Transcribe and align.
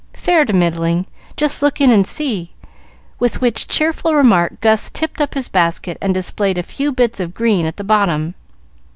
"Fair 0.15 0.45
to 0.45 0.51
middling. 0.51 1.05
Just 1.37 1.61
look 1.61 1.79
in 1.79 1.91
and 1.91 2.07
see;" 2.07 2.53
with 3.19 3.39
which 3.39 3.67
cheerful 3.67 4.15
remark 4.15 4.59
Gus 4.59 4.89
tipped 4.89 5.21
up 5.21 5.35
his 5.35 5.47
basket 5.47 5.99
and 6.01 6.11
displayed 6.11 6.57
a 6.57 6.63
few 6.63 6.91
bits 6.91 7.19
of 7.19 7.35
green 7.35 7.67
at 7.67 7.77
the 7.77 7.83
bottom. 7.83 8.33